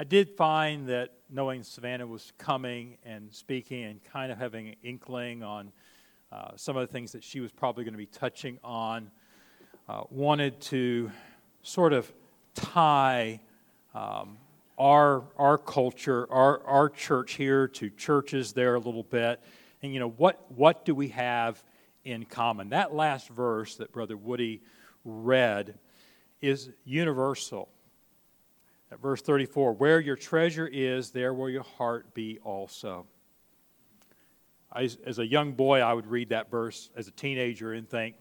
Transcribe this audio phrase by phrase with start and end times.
[0.00, 4.76] I did find that knowing Savannah was coming and speaking and kind of having an
[4.84, 5.72] inkling on
[6.30, 9.10] uh, some of the things that she was probably going to be touching on,
[9.88, 11.10] uh, wanted to
[11.64, 12.12] sort of
[12.54, 13.40] tie
[13.92, 14.38] um,
[14.78, 19.40] our, our culture, our, our church here to churches there a little bit.
[19.82, 21.60] And, you know, what, what do we have
[22.04, 22.68] in common?
[22.68, 24.62] That last verse that Brother Woody
[25.04, 25.74] read
[26.40, 27.68] is universal.
[28.90, 33.06] At verse 34, where your treasure is, there will your heart be also.
[34.74, 38.16] As a young boy, I would read that verse as a teenager and think,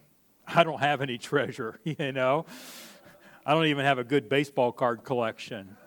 [0.46, 2.46] I don't have any treasure, you know?
[3.46, 5.78] I don't even have a good baseball card collection.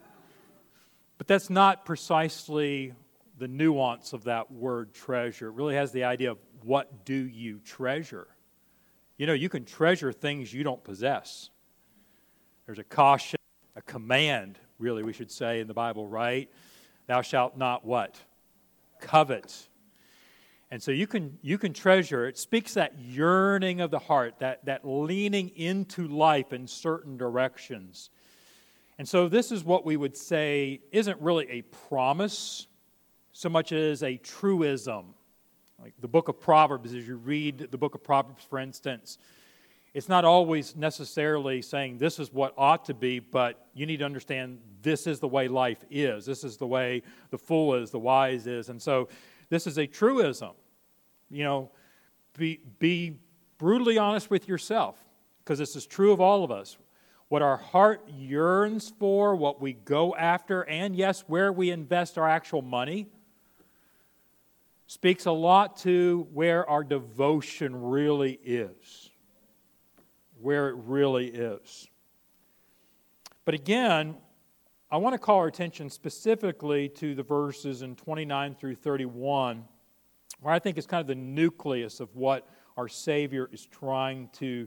[1.19, 2.95] But that's not precisely
[3.39, 5.49] the nuance of that word treasure.
[5.49, 8.29] It really has the idea of what do you treasure?
[9.19, 11.51] You know, you can treasure things you don't possess.
[12.65, 13.39] There's a caution,
[13.77, 16.51] a command, really, we should say in the Bible, right?
[17.07, 18.17] Thou shalt not what?
[19.01, 19.69] Covet.
[20.71, 24.65] And so you can, you can treasure, it speaks that yearning of the heart, that,
[24.67, 28.11] that leaning into life in certain directions.
[28.99, 32.67] And so this is what we would say isn't really a promise
[33.33, 35.15] so much as a truism.
[35.83, 39.19] Like the book of Proverbs, as you read the book of Proverbs, for instance,
[39.93, 44.05] it's not always necessarily saying this is what ought to be, but you need to
[44.05, 46.25] understand this is the way life is.
[46.25, 48.69] This is the way the fool is, the wise is.
[48.69, 49.09] And so
[49.49, 50.53] this is a truism.
[51.29, 51.71] You know,
[52.39, 53.19] be, be
[53.59, 54.97] brutally honest with yourself,
[55.45, 56.79] because this is true of all of us.
[57.29, 62.29] What our heart yearns for, what we go after, and yes, where we invest our
[62.29, 63.07] actual money,
[64.87, 69.10] speaks a lot to where our devotion really is.
[70.41, 71.89] Where it really is.
[73.45, 74.17] But again,
[74.91, 79.65] I want to call our attention specifically to the verses in 29 through 31,
[80.41, 84.67] where I think is kind of the nucleus of what our Savior is trying to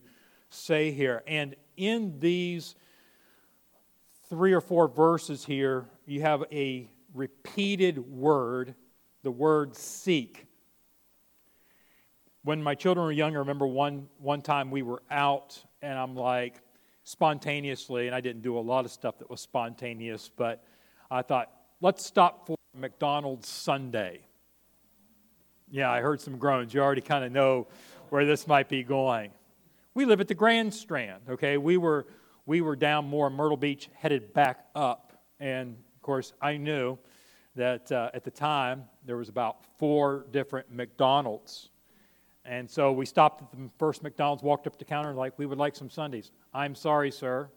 [0.50, 1.24] say here.
[1.28, 2.76] And in these
[4.30, 8.76] three or four verses here, you have a repeated word,
[9.24, 10.48] the word seek.
[12.46, 16.14] When my children were young, I remember one, one time we were out, and I'm
[16.14, 16.60] like,
[17.06, 20.62] spontaneously, and I didn't do a lot of stuff that was spontaneous, but
[21.10, 21.50] I thought,
[21.80, 24.20] let's stop for McDonald's sundae.
[25.72, 26.74] Yeah, I heard some groans.
[26.74, 27.68] You already kind of know
[28.10, 29.32] where this might be going.
[29.94, 31.58] We live at the Grand Strand, okay?
[31.58, 32.08] We were,
[32.46, 35.14] we were down more in Myrtle Beach, headed back up.
[35.40, 36.98] And of course, I knew
[37.56, 41.70] that uh, at the time there was about four different McDonald's.
[42.46, 45.46] And so we stopped at the first McDonald's, walked up to the counter, like, we
[45.46, 46.32] would like some sundaes.
[46.54, 47.50] I'm sorry, sir.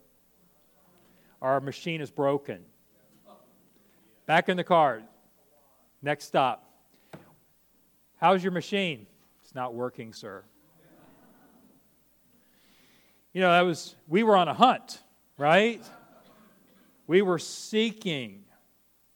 [1.43, 2.61] Our machine is broken.
[4.27, 5.03] Back in the car.
[6.03, 6.71] Next stop.
[8.17, 9.07] How's your machine?
[9.43, 10.45] It's not working, sir.
[13.33, 15.03] You know, that was, we were on a hunt,
[15.37, 15.83] right?
[17.07, 18.46] We were seeking,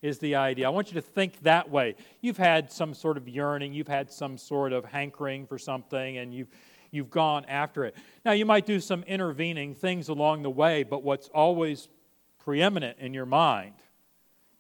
[0.02, 0.66] is the idea.
[0.66, 1.94] I want you to think that way.
[2.20, 6.34] You've had some sort of yearning, you've had some sort of hankering for something, and
[6.34, 6.48] you've,
[6.90, 7.94] you've gone after it.
[8.24, 11.88] Now, you might do some intervening things along the way, but what's always
[12.38, 13.74] preeminent in your mind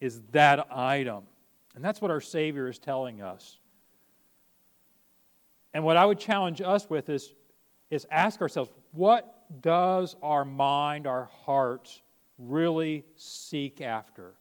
[0.00, 1.24] is that item.
[1.74, 3.58] And that's what our Savior is telling us.
[5.72, 7.32] And what I would challenge us with is,
[7.90, 12.02] is ask ourselves, what does our mind, our hearts
[12.38, 14.34] really seek after?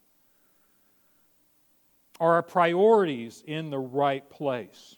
[2.20, 4.98] Are our priorities in the right place?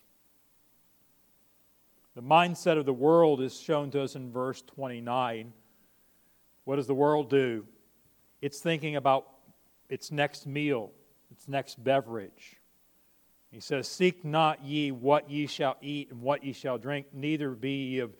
[2.15, 5.53] The mindset of the world is shown to us in verse 29.
[6.65, 7.65] What does the world do?
[8.41, 9.27] It's thinking about
[9.87, 10.91] its next meal,
[11.31, 12.57] its next beverage.
[13.51, 17.51] He says, Seek not ye what ye shall eat and what ye shall drink, neither
[17.51, 18.15] be ye of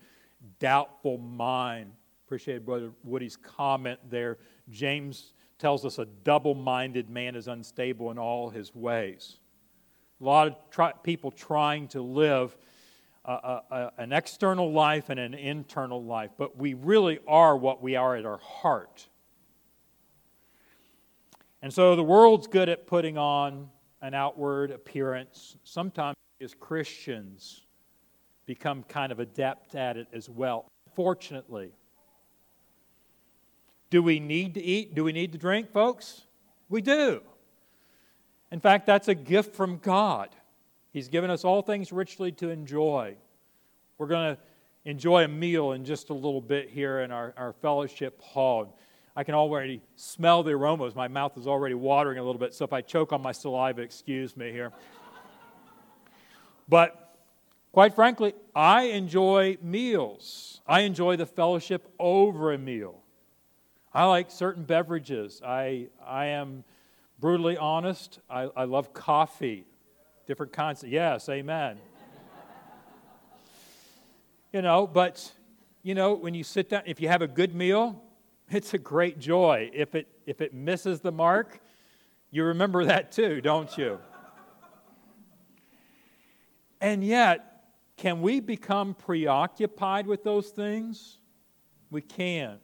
[0.58, 1.92] doubtful mind.
[2.26, 4.38] Appreciate Brother Woody's comment there.
[4.70, 9.36] James tells us a double minded man is unstable in all his ways.
[10.20, 12.56] A lot of try, people trying to live
[13.24, 17.94] a, a, an external life and an internal life, but we really are what we
[17.94, 19.06] are at our heart.
[21.62, 23.70] And so the world's good at putting on
[24.00, 25.56] an outward appearance.
[25.62, 27.66] Sometimes, as Christians,
[28.46, 30.66] become kind of adept at it as well.
[30.96, 31.70] Fortunately,
[33.92, 34.94] do we need to eat?
[34.94, 36.22] Do we need to drink, folks?
[36.70, 37.20] We do.
[38.50, 40.30] In fact, that's a gift from God.
[40.94, 43.16] He's given us all things richly to enjoy.
[43.98, 44.42] We're going to
[44.86, 48.78] enjoy a meal in just a little bit here in our, our fellowship hall.
[49.14, 50.94] I can already smell the aromas.
[50.94, 53.82] My mouth is already watering a little bit, so if I choke on my saliva,
[53.82, 54.72] excuse me here.
[56.66, 57.18] but
[57.72, 60.62] quite frankly, I enjoy meals.
[60.66, 63.01] I enjoy the fellowship over a meal.
[63.94, 65.42] I like certain beverages.
[65.44, 66.64] I, I am
[67.18, 68.20] brutally honest.
[68.30, 69.66] I, I love coffee,
[70.26, 70.82] different kinds.
[70.82, 71.78] Yes, amen.
[74.50, 75.30] you know, but,
[75.82, 78.02] you know, when you sit down, if you have a good meal,
[78.48, 79.70] it's a great joy.
[79.74, 81.60] If it, if it misses the mark,
[82.30, 83.98] you remember that too, don't you?
[86.80, 87.66] and yet,
[87.98, 91.18] can we become preoccupied with those things?
[91.90, 92.58] We can.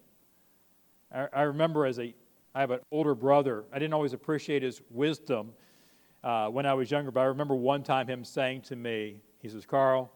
[1.13, 2.15] I, I remember as a,
[2.55, 3.65] I have an older brother.
[3.73, 5.53] I didn't always appreciate his wisdom
[6.23, 9.49] uh, when I was younger, but I remember one time him saying to me, he
[9.49, 10.13] says, Carl,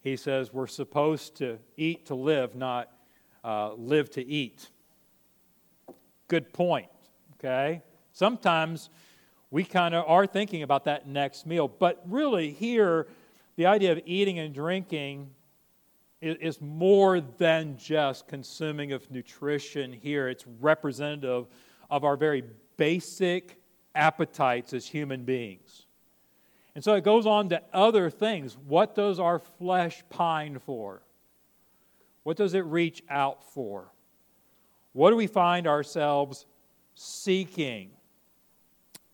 [0.00, 2.90] he says, we're supposed to eat to live, not
[3.44, 4.70] uh, live to eat.
[6.28, 6.88] Good point,
[7.38, 7.82] okay?
[8.12, 8.90] Sometimes
[9.50, 13.06] we kind of are thinking about that next meal, but really here,
[13.56, 15.30] the idea of eating and drinking
[16.20, 20.28] is more than just consuming of nutrition here.
[20.28, 21.46] It's representative
[21.90, 22.44] of our very
[22.76, 23.60] basic
[23.94, 25.86] appetites as human beings.
[26.74, 28.56] And so it goes on to other things.
[28.56, 31.02] What does our flesh pine for?
[32.22, 33.92] What does it reach out for?
[34.92, 36.46] What do we find ourselves
[36.94, 37.90] seeking?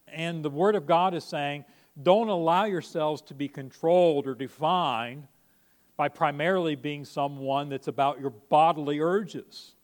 [0.09, 1.65] And the Word of God is saying,
[2.03, 5.29] don't allow yourselves to be controlled or defined
[5.97, 9.75] by primarily being someone that's about your bodily urges.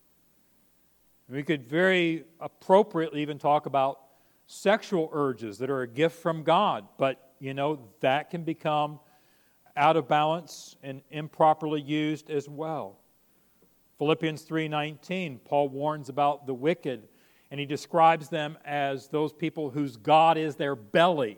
[1.29, 3.99] We could very appropriately even talk about
[4.47, 8.99] sexual urges that are a gift from God, but you know, that can become
[9.77, 12.99] out of balance and improperly used as well.
[13.97, 17.07] Philippians 3:19, Paul warns about the wicked
[17.49, 21.37] and he describes them as those people whose God is their belly.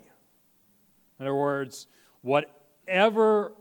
[1.19, 1.87] In other words,
[2.21, 3.53] whatever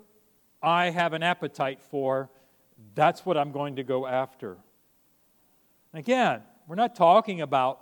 [0.63, 2.31] I have an appetite for,
[2.95, 4.59] that's what I'm going to go after.
[5.95, 7.81] Again, we're not talking about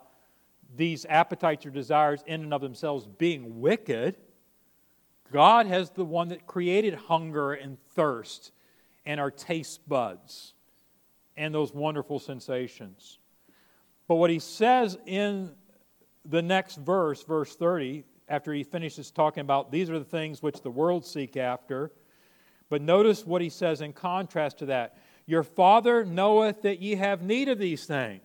[0.76, 4.16] these appetites or desires in and of themselves being wicked.
[5.32, 8.52] God has the one that created hunger and thirst
[9.06, 10.54] and our taste buds
[11.36, 13.18] and those wonderful sensations.
[14.08, 15.52] But what he says in
[16.24, 20.62] the next verse, verse 30, after he finishes talking about these are the things which
[20.62, 21.92] the world seek after,
[22.70, 24.96] but notice what he says in contrast to that.
[25.26, 28.22] Your Father knoweth that ye have need of these things.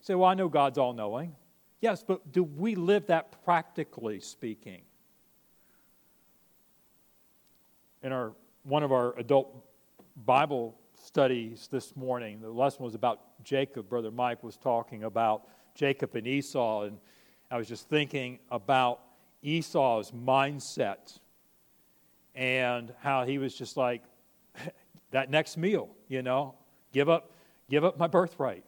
[0.00, 1.36] You say, well, I know God's all knowing.
[1.80, 4.80] Yes, but do we live that practically speaking?
[8.02, 8.32] In our
[8.64, 9.64] one of our adult
[10.24, 13.88] Bible studies this morning, the lesson was about Jacob.
[13.88, 16.98] Brother Mike was talking about Jacob and Esau, and
[17.50, 19.00] I was just thinking about
[19.42, 21.18] Esau's mindset
[22.38, 24.02] and how he was just like,
[25.10, 26.54] that next meal, you know,
[26.92, 27.32] give up,
[27.68, 28.64] give up my birthright,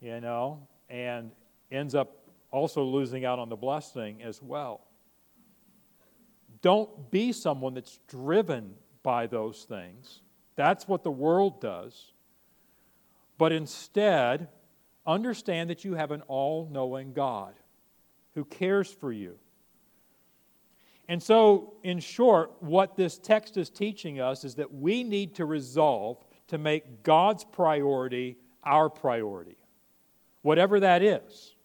[0.00, 1.30] you know, and
[1.70, 2.16] ends up
[2.50, 4.80] also losing out on the blessing as well.
[6.62, 10.22] Don't be someone that's driven by those things.
[10.56, 12.12] That's what the world does.
[13.36, 14.48] But instead,
[15.06, 17.52] understand that you have an all knowing God
[18.34, 19.38] who cares for you
[21.10, 25.44] and so, in short, what this text is teaching us is that we need to
[25.44, 29.56] resolve to make God's priority our priority,
[30.42, 31.56] whatever that is.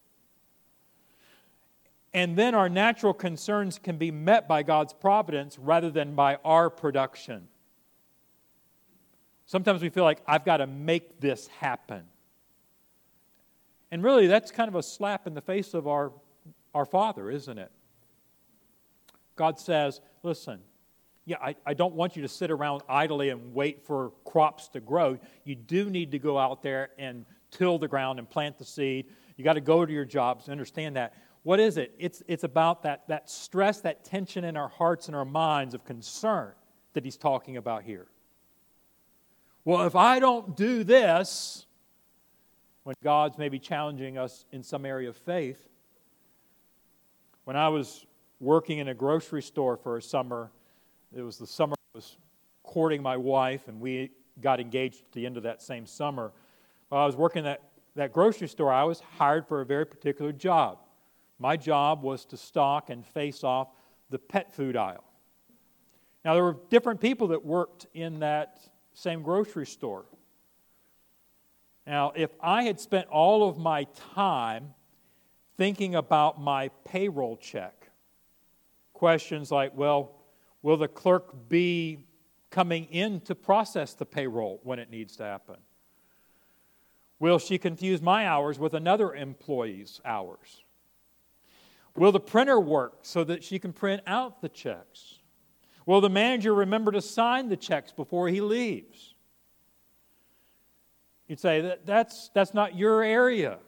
[2.12, 6.72] And then our natural concerns can be met by God's providence rather than by our
[6.72, 7.48] production.
[9.46, 12.06] Sometimes we feel like I've got to make this happen.
[13.92, 16.14] And really, that's kind of a slap in the face of our,
[16.74, 17.72] our Father, isn't it?
[19.36, 20.60] God says, listen,
[21.26, 24.80] yeah, I, I don't want you to sit around idly and wait for crops to
[24.80, 25.18] grow.
[25.44, 29.08] You do need to go out there and till the ground and plant the seed.
[29.36, 31.14] You got to go to your jobs, understand that.
[31.44, 31.94] What is it?
[32.00, 35.84] It's, it's about that, that stress, that tension in our hearts and our minds of
[35.84, 36.54] concern
[36.94, 38.08] that he's talking about here.
[39.64, 41.66] Well, if I don't do this,
[42.84, 45.68] when God's maybe challenging us in some area of faith,
[47.46, 48.06] when I was
[48.46, 50.52] working in a grocery store for a summer.
[51.14, 52.18] It was the summer I was
[52.64, 56.32] courting my wife, and we got engaged at the end of that same summer.
[56.90, 57.62] While I was working at
[57.96, 60.78] that grocery store, I was hired for a very particular job.
[61.40, 63.70] My job was to stock and face off
[64.10, 65.04] the pet food aisle.
[66.24, 68.60] Now, there were different people that worked in that
[68.94, 70.06] same grocery store.
[71.88, 74.74] Now, if I had spent all of my time
[75.58, 77.85] thinking about my payroll check,
[78.96, 80.16] questions like, well,
[80.64, 82.00] will the clerk be
[82.50, 85.58] coming in to process the payroll when it needs to happen?
[87.20, 90.64] Will she confuse my hours with another employee's hours?
[91.96, 95.20] Will the printer work so that she can print out the checks?
[95.86, 99.14] Will the manager remember to sign the checks before he leaves?
[101.28, 103.60] You'd say, that, that's, that's not your area.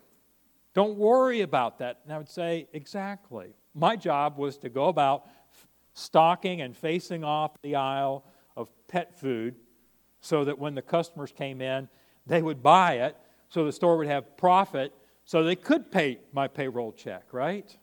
[0.74, 2.00] Don't worry about that.
[2.04, 3.54] And I would say, exactly.
[3.78, 5.28] My job was to go about
[5.94, 9.56] stocking and facing off the aisle of pet food
[10.20, 11.88] so that when the customers came in,
[12.26, 13.16] they would buy it
[13.50, 14.94] so the store would have profit
[15.26, 17.78] so they could pay my payroll check, right?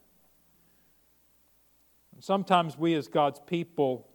[2.19, 4.09] Sometimes we as God's people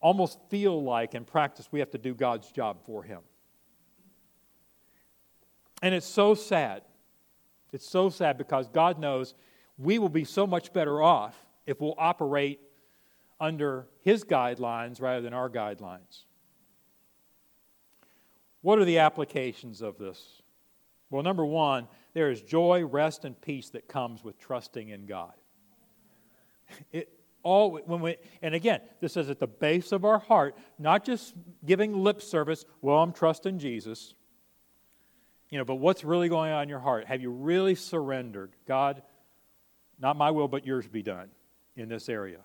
[0.00, 3.20] almost feel like in practice we have to do God's job for Him.
[5.80, 6.82] And it's so sad.
[7.72, 9.34] It's so sad because God knows
[9.78, 12.60] we will be so much better off if we'll operate
[13.40, 16.24] under His guidelines rather than our guidelines.
[18.60, 20.42] What are the applications of this?
[21.10, 25.32] Well, number one, there is joy, rest, and peace that comes with trusting in God.
[26.92, 27.08] It,
[27.42, 31.34] all when we and again this is at the base of our heart not just
[31.64, 34.12] giving lip service well i'm trusting jesus
[35.48, 39.02] you know but what's really going on in your heart have you really surrendered god
[39.98, 41.28] not my will but yours be done
[41.76, 42.40] in this area.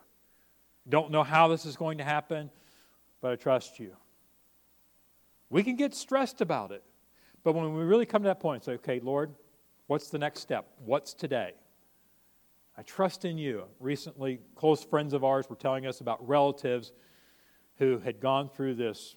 [0.88, 2.50] Don't know how this is going to happen
[3.22, 3.96] but i trust you.
[5.50, 6.84] We can get stressed about it
[7.44, 9.34] but when we really come to that point say okay lord
[9.88, 10.66] what's the next step?
[10.84, 11.54] What's today?
[12.78, 13.66] I trust in you.
[13.80, 16.94] Recently, close friends of ours were telling us about relatives
[17.78, 19.16] who had gone through this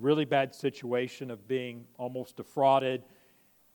[0.00, 3.02] really bad situation of being almost defrauded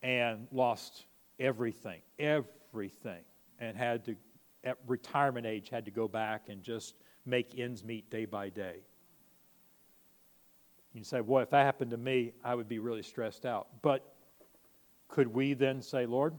[0.02, 1.06] and lost
[1.40, 3.22] everything, everything,
[3.60, 4.16] and had to,
[4.64, 6.96] at retirement age, had to go back and just
[7.26, 8.78] make ends meet day by day.
[10.94, 13.68] You say, boy, if that happened to me, I would be really stressed out.
[13.82, 14.14] But
[15.08, 16.36] could we then say, Lord,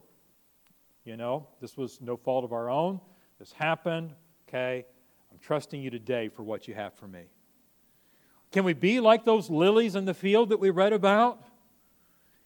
[1.05, 3.01] you know, this was no fault of our own.
[3.39, 4.15] This happened.
[4.49, 4.85] Okay.
[5.33, 7.25] I'm trusting you today for what you have for me.
[8.53, 11.43] Can we be like those lilies in the field that we read about?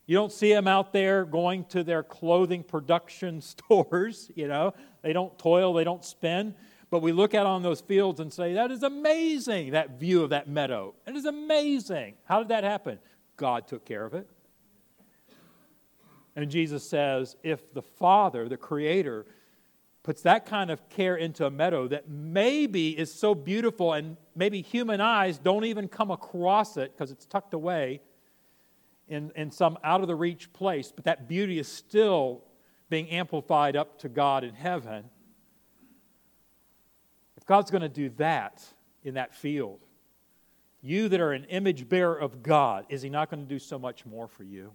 [0.09, 4.73] You don't see them out there going to their clothing production stores, you know.
[5.03, 6.55] They don't toil, they don't spin.
[6.91, 10.31] But we look out on those fields and say, that is amazing, that view of
[10.31, 10.95] that meadow.
[11.07, 12.15] It is amazing.
[12.25, 12.99] How did that happen?
[13.37, 14.27] God took care of it.
[16.35, 19.27] And Jesus says, if the Father, the Creator,
[20.03, 24.63] puts that kind of care into a meadow that maybe is so beautiful and maybe
[24.63, 28.01] human eyes don't even come across it because it's tucked away
[29.09, 32.43] in, in some out of the reach place, but that beauty is still
[32.91, 35.05] being amplified up to God in heaven.
[37.37, 38.65] If God's going to do that
[39.03, 39.81] in that field,
[40.81, 43.79] you that are an image bearer of God, is He not going to do so
[43.79, 44.73] much more for you?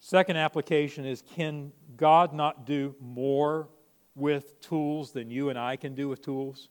[0.00, 3.68] Second application is can God not do more
[4.14, 6.68] with tools than you and I can do with tools?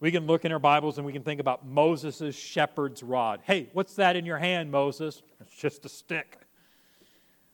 [0.00, 3.40] We can look in our Bibles and we can think about Moses' shepherd's rod.
[3.44, 5.22] Hey, what's that in your hand, Moses?
[5.40, 6.38] It's just a stick.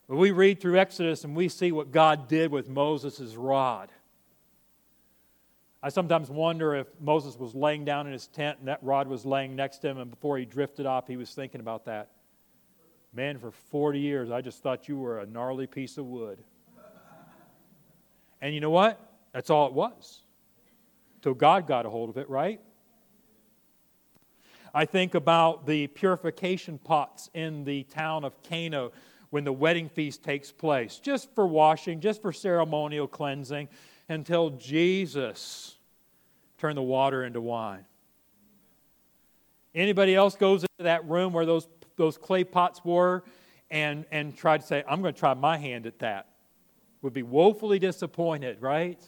[0.09, 3.93] But we read through Exodus and we see what God did with Moses' rod.
[5.83, 9.25] I sometimes wonder if Moses was laying down in his tent and that rod was
[9.25, 12.11] laying next to him, and before he drifted off, he was thinking about that.
[13.13, 16.39] Man, for 40 years, I just thought you were a gnarly piece of wood.
[18.43, 19.01] And you know what?
[19.33, 20.21] That's all it was.
[21.23, 22.61] Till God got a hold of it, right?
[24.73, 28.91] I think about the purification pots in the town of Cana
[29.31, 33.69] when the wedding feast takes place, just for washing, just for ceremonial cleansing,
[34.09, 35.77] until Jesus
[36.59, 37.85] turned the water into wine.
[39.75, 41.69] Anybody else goes into that room where those
[42.01, 43.23] those clay pots were
[43.71, 46.27] and, and try to say, I'm going to try my hand at that.
[47.03, 49.01] Would be woefully disappointed, right?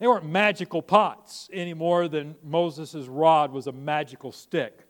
[0.00, 4.86] They weren't magical pots any more than Moses' rod was a magical stick.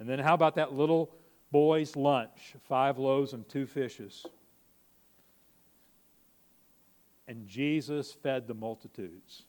[0.00, 1.14] And then how about that little
[1.52, 4.24] boy's lunch five loaves and two fishes?
[7.28, 9.42] And Jesus fed the multitudes.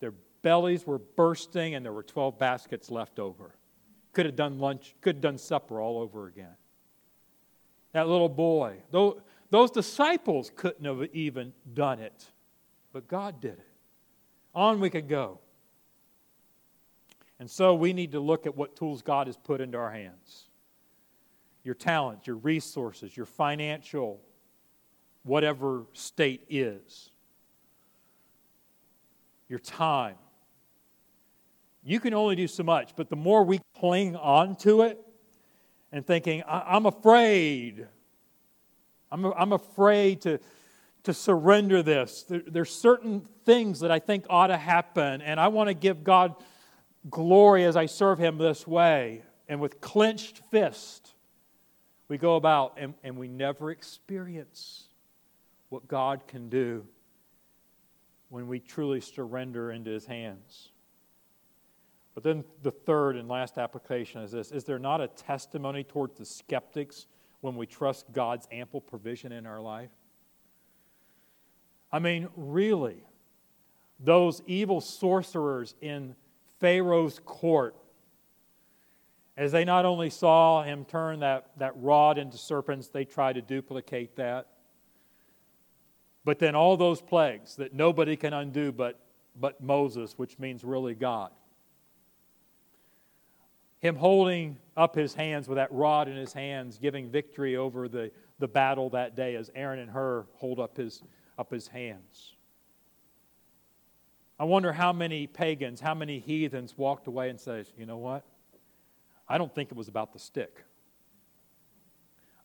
[0.00, 3.54] Their bellies were bursting, and there were 12 baskets left over.
[4.14, 6.56] Could have done lunch, could have done supper all over again.
[7.92, 8.76] That little boy,
[9.50, 12.26] those disciples couldn't have even done it,
[12.92, 13.66] but God did it.
[14.54, 15.38] On we could go.
[17.38, 20.46] And so we need to look at what tools God has put into our hands
[21.62, 24.18] your talent, your resources, your financial,
[25.24, 27.10] whatever state is,
[29.46, 30.16] your time.
[31.82, 34.98] You can only do so much, but the more we cling on to it
[35.92, 37.86] and thinking, I- am afraid,
[39.12, 40.38] I'm, I'm afraid to,
[41.04, 42.24] to surrender this.
[42.24, 46.04] There, there's certain things that I think ought to happen, and I want to give
[46.04, 46.34] God
[47.08, 49.22] glory as I serve Him this way.
[49.48, 51.14] And with clenched fist,
[52.08, 54.84] we go about and, and we never experience
[55.70, 56.86] what God can do
[58.28, 60.70] when we truly surrender into His hands.
[62.14, 66.18] But then the third and last application is this Is there not a testimony towards
[66.18, 67.06] the skeptics
[67.40, 69.90] when we trust God's ample provision in our life?
[71.92, 73.02] I mean, really,
[73.98, 76.14] those evil sorcerers in
[76.58, 77.74] Pharaoh's court,
[79.36, 83.42] as they not only saw him turn that, that rod into serpents, they tried to
[83.42, 84.46] duplicate that.
[86.24, 89.00] But then all those plagues that nobody can undo but,
[89.34, 91.30] but Moses, which means really God.
[93.80, 98.10] Him holding up his hands with that rod in his hands, giving victory over the,
[98.38, 101.02] the battle that day as Aaron and Hur hold up his,
[101.38, 102.34] up his hands.
[104.38, 108.24] I wonder how many pagans, how many heathens walked away and said, you know what?
[109.28, 110.64] I don't think it was about the stick.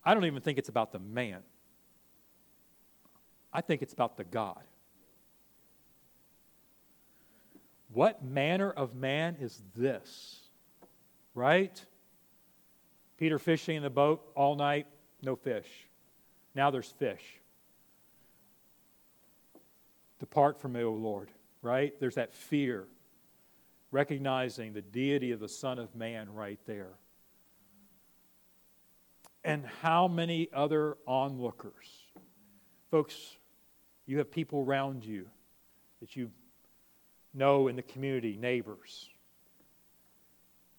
[0.04, 1.42] I don't even think it's about the man.
[3.52, 4.62] I think it's about the God.
[7.92, 10.42] What manner of man is this?
[11.36, 11.86] Right?
[13.18, 14.88] Peter fishing in the boat all night,
[15.22, 15.68] no fish.
[16.56, 17.24] Now there's fish.
[20.20, 21.30] Depart from me, O Lord,
[21.62, 21.94] right?
[22.00, 22.86] There's that fear,
[23.92, 26.94] recognizing the deity of the Son of Man right there.
[29.44, 31.86] And how many other onlookers?
[32.90, 33.38] Folks,
[34.06, 35.28] you have people around you
[36.00, 36.32] that you
[37.34, 39.10] know in the community, neighbors,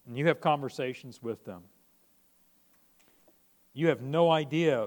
[0.07, 1.61] and you have conversations with them.
[3.73, 4.85] You have no idea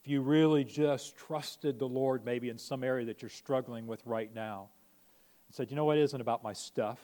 [0.00, 4.04] if you really just trusted the Lord, maybe in some area that you're struggling with
[4.06, 4.68] right now,
[5.46, 6.98] and said, you know what, it isn't about my stuff.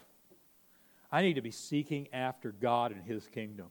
[1.13, 3.67] I need to be seeking after God and His kingdom.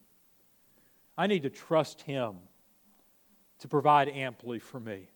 [1.18, 2.36] I need to trust Him
[3.60, 5.10] to provide amply for me.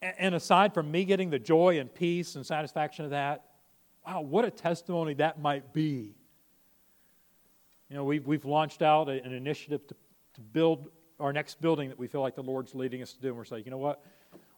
[0.00, 3.44] And aside from me getting the joy and peace and satisfaction of that,
[4.06, 6.14] wow, what a testimony that might be.
[7.90, 9.96] You know, we've, we've launched out an initiative to,
[10.34, 13.28] to build our next building that we feel like the Lord's leading us to do.
[13.28, 14.04] And we're saying, you know what?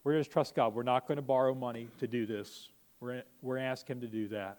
[0.05, 0.75] We're going to trust God.
[0.75, 2.69] We're not going to borrow money to do this.
[3.01, 4.59] We're, we're going to ask Him to do that.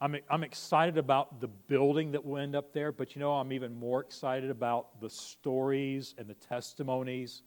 [0.00, 3.52] I'm, I'm excited about the building that will end up there, but you know, I'm
[3.52, 7.42] even more excited about the stories and the testimonies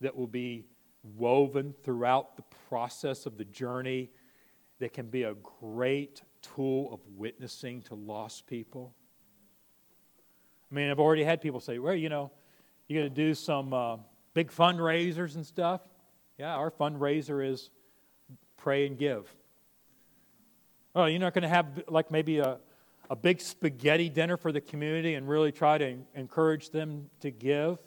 [0.00, 0.64] that will be
[1.16, 4.10] woven throughout the process of the journey
[4.80, 8.94] that can be a great tool of witnessing to lost people.
[10.70, 12.30] I mean, I've already had people say, well, you know,
[12.86, 13.96] you're going to do some uh,
[14.34, 15.80] big fundraisers and stuff.
[16.38, 17.70] Yeah, our fundraiser is
[18.56, 19.34] pray and give.
[20.94, 22.58] Oh, you're not going to have like maybe a,
[23.10, 27.78] a big spaghetti dinner for the community and really try to encourage them to give.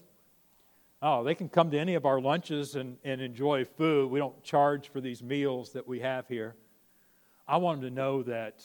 [1.03, 4.11] Oh, they can come to any of our lunches and, and enjoy food.
[4.11, 6.55] We don't charge for these meals that we have here.
[7.47, 8.63] I want them to know that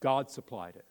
[0.00, 0.84] God supplied it.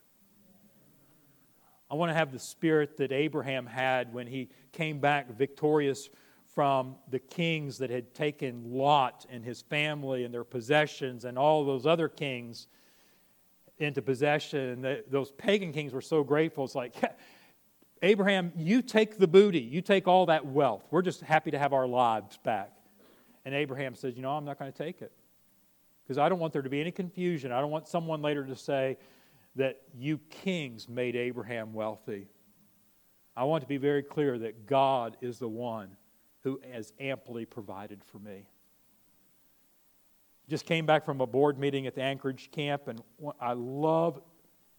[1.91, 6.10] I want to have the spirit that Abraham had when he came back victorious
[6.54, 11.65] from the kings that had taken Lot and his family and their possessions and all
[11.65, 12.67] those other kings
[13.80, 14.86] into possession.
[14.86, 16.65] And those pagan kings were so grateful.
[16.65, 16.95] It's like,
[18.02, 20.84] Abraham, you take the booty, you take all that wealth.
[20.91, 22.71] We're just happy to have our lives back.
[23.45, 25.12] And Abraham says, You know, I'm not going to take it
[26.04, 27.52] because I don't want there to be any confusion.
[27.52, 28.97] I don't want someone later to say
[29.55, 32.27] that you kings made Abraham wealthy.
[33.35, 35.95] I want to be very clear that God is the one
[36.41, 38.47] who has amply provided for me.
[40.47, 43.01] Just came back from a board meeting at the Anchorage camp, and
[43.39, 44.19] I love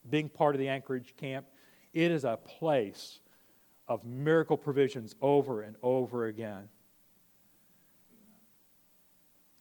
[0.08, 1.46] being part of the Anchorage camp.
[1.92, 3.20] It is a place
[3.86, 6.68] of miracle provisions over and over again.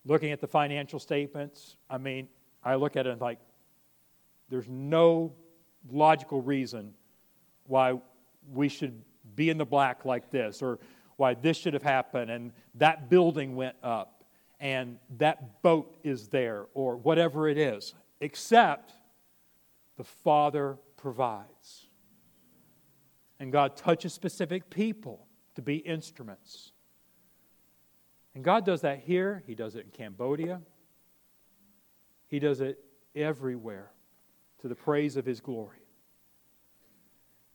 [0.06, 2.28] Looking at the financial statements, I mean,
[2.64, 3.40] I look at it and like
[4.50, 5.34] there's no
[5.92, 6.94] logical reason
[7.68, 8.00] why
[8.52, 9.02] we should
[9.36, 10.80] be in the black like this or
[11.18, 14.24] why this should have happened and that building went up
[14.60, 18.94] and that boat is there or whatever it is, except
[19.98, 21.88] the Father provides.
[23.40, 26.74] And God touches specific people to be instruments.
[28.36, 30.62] And God does that here, He does it in Cambodia,
[32.28, 32.80] He does it
[33.16, 33.92] everywhere
[34.62, 35.80] to the praise of His glory.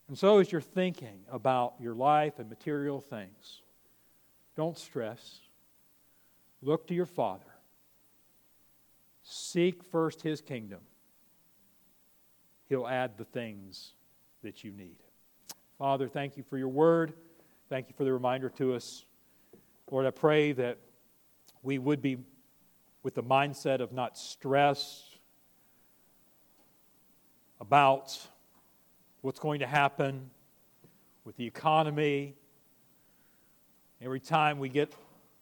[0.08, 3.62] And so, as you're thinking about your life and material things,
[4.56, 5.40] don't stress.
[6.62, 7.44] Look to your Father.
[9.22, 10.80] Seek first His kingdom.
[12.68, 13.94] He'll add the things
[14.42, 14.96] that you need.
[15.78, 17.14] Father, thank you for your word.
[17.68, 19.04] Thank you for the reminder to us.
[19.90, 20.78] Lord, I pray that
[21.62, 22.18] we would be
[23.02, 25.13] with the mindset of not stressed
[27.66, 28.20] about
[29.22, 30.28] what's going to happen
[31.24, 32.34] with the economy.
[34.02, 34.92] Every time we get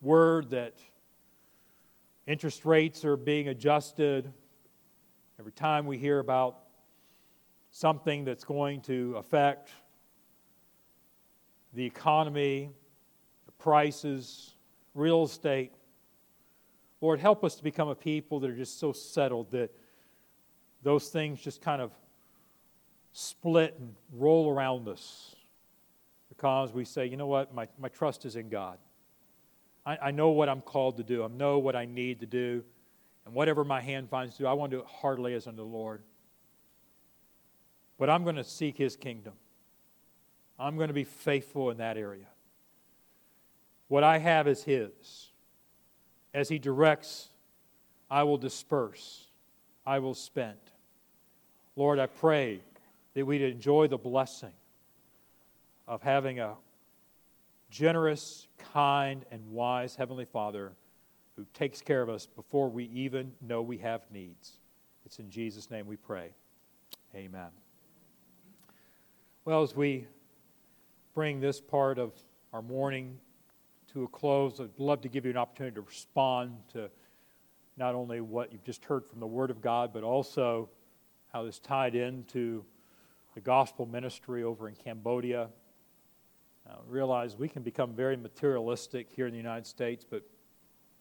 [0.00, 0.74] word that
[2.28, 4.32] interest rates are being adjusted,
[5.40, 6.60] every time we hear about
[7.72, 9.70] something that's going to affect
[11.74, 12.70] the economy,
[13.46, 14.54] the prices,
[14.94, 15.72] real estate,
[17.00, 19.74] Lord, help us to become a people that are just so settled that
[20.84, 21.90] those things just kind of
[23.12, 25.36] split and roll around us
[26.28, 28.78] because we say, you know what, my, my trust is in God.
[29.84, 32.64] I, I know what I'm called to do, I know what I need to do,
[33.26, 35.58] and whatever my hand finds to do, I want to do it heartily as unto
[35.58, 36.02] the Lord.
[37.98, 39.34] But I'm going to seek His kingdom.
[40.58, 42.26] I'm going to be faithful in that area.
[43.88, 45.30] What I have is His.
[46.32, 47.28] As He directs,
[48.10, 49.28] I will disperse,
[49.86, 50.58] I will spend.
[51.76, 52.60] Lord, I pray
[53.14, 54.52] that we'd enjoy the blessing
[55.86, 56.54] of having a
[57.70, 60.72] generous, kind, and wise Heavenly Father
[61.36, 64.58] who takes care of us before we even know we have needs.
[65.06, 66.30] It's in Jesus' name we pray.
[67.14, 67.48] Amen.
[69.44, 70.06] Well, as we
[71.14, 72.12] bring this part of
[72.52, 73.18] our morning
[73.92, 76.90] to a close, I'd love to give you an opportunity to respond to
[77.76, 80.68] not only what you've just heard from the Word of God, but also
[81.32, 82.64] how this tied into
[83.34, 85.48] the gospel ministry over in Cambodia.
[86.68, 90.22] Uh, realize we can become very materialistic here in the United States, but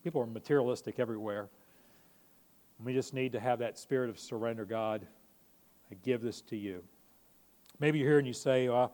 [0.03, 1.49] people are materialistic everywhere.
[2.83, 5.05] We just need to have that spirit of surrender, God.
[5.91, 6.83] I give this to you.
[7.79, 8.93] Maybe you're here and you say, well,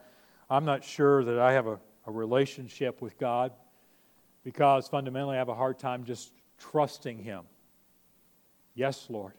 [0.49, 3.53] I'm not sure that I have a, a relationship with God
[4.43, 7.43] because fundamentally I have a hard time just trusting Him.
[8.75, 9.33] Yes, Lord.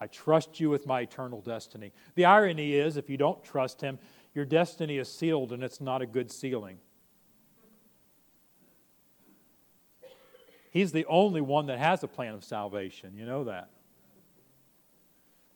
[0.00, 1.92] I trust you with my eternal destiny.
[2.14, 3.98] The irony is, if you don't trust Him,
[4.34, 6.78] your destiny is sealed and it's not a good sealing.
[10.70, 13.16] He's the only one that has a plan of salvation.
[13.16, 13.70] You know that.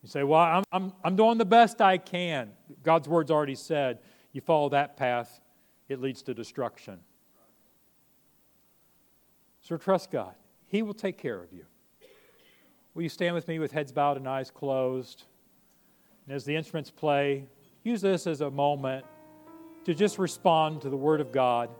[0.02, 2.50] You say, Well, I'm, I'm, I'm doing the best I can.
[2.82, 4.00] God's word's already said,
[4.32, 5.40] you follow that path,
[5.88, 6.98] it leads to destruction.
[9.60, 10.34] So trust God.
[10.66, 11.64] He will take care of you.
[12.94, 15.24] Will you stand with me with heads bowed and eyes closed?
[16.26, 17.46] And as the instruments play,
[17.82, 19.04] use this as a moment
[19.84, 21.70] to just respond to the Word of God